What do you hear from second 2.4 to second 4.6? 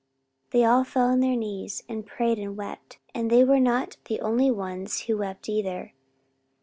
wept and they were not the only